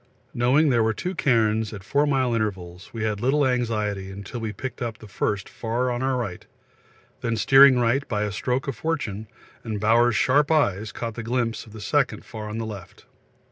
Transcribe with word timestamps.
Knowing 0.33 0.71
there 0.71 0.81
were 0.81 0.95
two 0.95 1.13
cairns 1.13 1.71
at 1.71 1.83
four 1.83 2.07
mile 2.07 2.33
intervals, 2.33 2.89
we 2.91 3.03
had 3.03 3.21
little 3.21 3.45
anxiety 3.45 4.19
till 4.25 4.39
we 4.39 4.51
picked 4.51 4.81
up 4.81 4.97
the 4.97 5.07
first 5.07 5.47
far 5.47 5.91
on 5.91 6.01
our 6.01 6.17
right, 6.17 6.47
then 7.19 7.35
steering 7.37 7.77
right 7.77 8.07
by 8.07 8.23
a 8.23 8.31
stroke 8.31 8.67
of 8.67 8.75
fortune, 8.75 9.27
and 9.63 9.79
Bowers' 9.79 10.15
sharp 10.15 10.49
eyes 10.49 10.91
caught 10.91 11.19
a 11.19 11.21
glimpse 11.21 11.67
of 11.67 11.71
the 11.71 11.79
second 11.81 12.25
far 12.25 12.49
on 12.49 12.57
the 12.57 12.65
left. 12.65 13.05